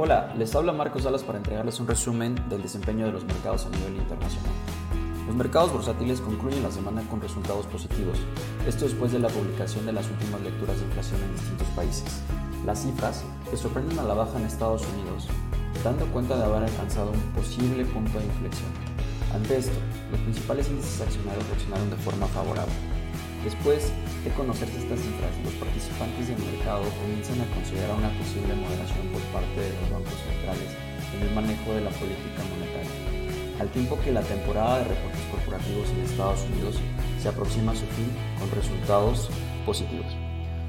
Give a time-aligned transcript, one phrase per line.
[0.00, 3.70] Hola, les habla Marcos Salas para entregarles un resumen del desempeño de los mercados a
[3.70, 4.52] nivel internacional.
[5.26, 8.16] Los mercados bursátiles concluyen la semana con resultados positivos,
[8.64, 12.22] esto después de la publicación de las últimas lecturas de inflación en distintos países.
[12.64, 15.26] Las cifras que sorprenden a la baja en Estados Unidos,
[15.82, 18.70] dando cuenta de haber alcanzado un posible punto de inflexión.
[19.34, 19.80] Ante esto,
[20.12, 22.97] los principales índices accionarios reaccionaron de forma favorable.
[23.48, 23.90] Después
[24.24, 29.22] de conocerse estas cifras, los participantes del mercado comienzan a considerar una posible moderación por
[29.32, 30.68] parte de los bancos centrales
[31.16, 32.92] en el manejo de la política monetaria,
[33.58, 36.76] al tiempo que la temporada de reportes corporativos en Estados Unidos
[37.22, 39.30] se aproxima a su fin con resultados
[39.64, 40.12] positivos.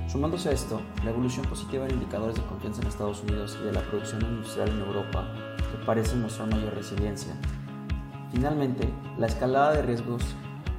[0.08, 3.74] Sumándose a esto, la evolución positiva de indicadores de confianza en Estados Unidos y de
[3.74, 5.28] la producción industrial en Europa,
[5.58, 7.36] que parecen mostrar mayor resiliencia.
[8.32, 10.24] Finalmente, la escalada de riesgos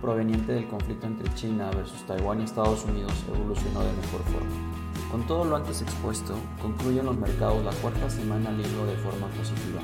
[0.00, 4.80] proveniente del conflicto entre China versus Taiwán y Estados Unidos evolucionó de mejor forma.
[5.10, 9.80] Con todo lo antes expuesto, concluyen los mercados la cuarta semana al de forma positiva,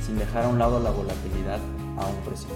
[0.00, 1.60] sin dejar a un lado la volatilidad
[1.98, 2.54] aún presente.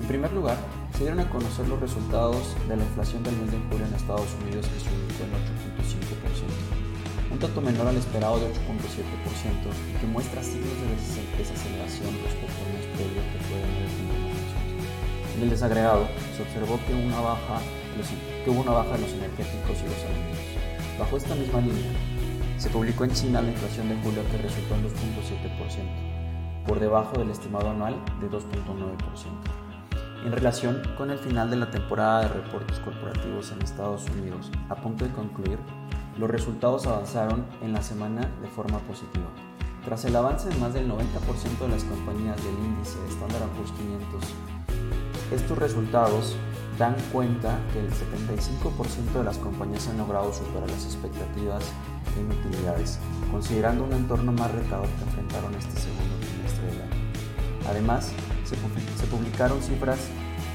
[0.00, 0.58] En primer lugar,
[0.92, 4.28] se dieron a conocer los resultados de la inflación del mes de julio en Estados
[4.42, 5.32] Unidos que se ubicó en
[5.80, 12.58] 8.5%, un dato menor al esperado de 8.7% y que muestra signos de desaceleración respecto
[12.66, 14.29] al mes previo que fue de 9.9%.
[15.36, 17.60] En el desagregado se observó que, una baja,
[18.44, 20.98] que hubo una baja en los energéticos y los alimentos.
[20.98, 21.92] Bajo esta misma línea,
[22.58, 27.30] se publicó en China la inflación de julio que resultó en 2.7%, por debajo del
[27.30, 29.60] estimado anual de 2.9%.
[30.26, 34.74] En relación con el final de la temporada de reportes corporativos en Estados Unidos, a
[34.74, 35.58] punto de concluir,
[36.18, 39.30] los resultados avanzaron en la semana de forma positiva.
[39.82, 44.59] Tras el avance de más del 90% de las compañías del índice Standard Poor's 500
[45.32, 46.36] estos resultados
[46.78, 51.62] dan cuenta que el 75% de las compañías han logrado superar las expectativas
[52.18, 52.98] en utilidades,
[53.30, 57.00] considerando un entorno más retador que enfrentaron este segundo trimestre del año.
[57.68, 58.12] Además,
[58.44, 58.56] se,
[59.06, 59.98] publicaron cifras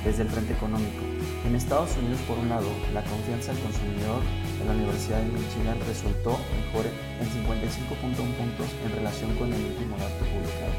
[0.03, 1.03] desde el frente económico.
[1.45, 4.21] En Estados Unidos, por un lado, la confianza del consumidor
[4.59, 6.89] en la Universidad de Michigan resultó mejor
[7.21, 10.73] en 55.1 puntos en relación con el último dato publicado.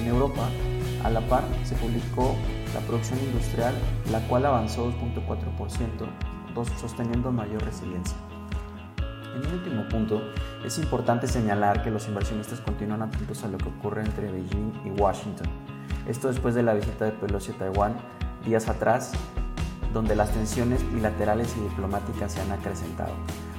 [0.00, 0.48] En Europa,
[1.04, 2.34] a la par, se publicó
[2.74, 3.74] la producción industrial,
[4.10, 8.16] la cual avanzó 2.4%, sosteniendo mayor resiliencia.
[9.34, 10.20] En un último punto,
[10.64, 15.00] es importante señalar que los inversionistas continúan atentos a lo que ocurre entre Beijing y
[15.00, 15.46] Washington.
[16.08, 17.96] Esto después de la visita de Pelosi a Taiwán
[18.44, 19.12] días atrás,
[19.92, 23.14] donde las tensiones bilaterales y diplomáticas se han acrecentado.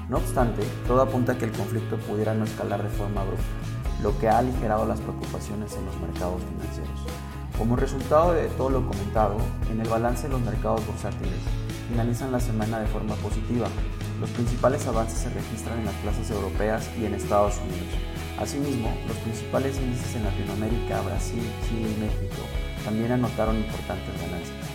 [0.10, 3.44] No obstante, todo apunta a que el conflicto pudiera no escalar de forma abrupta,
[4.02, 7.29] lo que ha aligerado las preocupaciones en los mercados financieros.
[7.60, 9.36] Como resultado de todo lo comentado,
[9.70, 11.42] en el balance de los mercados bursátiles
[11.90, 13.68] finalizan la semana de forma positiva.
[14.22, 18.00] Los principales avances se registran en las plazas europeas y en Estados Unidos.
[18.40, 22.42] Asimismo, los principales índices en Latinoamérica, Brasil, Chile y México
[22.86, 24.70] también anotaron importantes ganancias.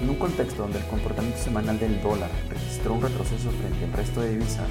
[0.00, 4.20] En un contexto donde el comportamiento semanal del dólar registró un retroceso frente al resto
[4.20, 4.70] de divisas,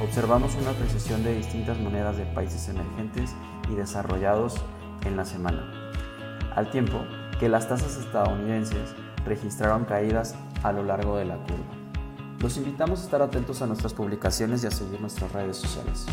[0.00, 3.30] observamos una apreciación de distintas monedas de países emergentes
[3.68, 4.54] y desarrollados
[5.04, 5.79] en la semana
[6.54, 7.04] al tiempo
[7.38, 8.94] que las tasas estadounidenses
[9.24, 11.80] registraron caídas a lo largo de la curva.
[12.40, 16.06] Los invitamos a estar atentos a nuestras publicaciones y a seguir nuestras redes sociales.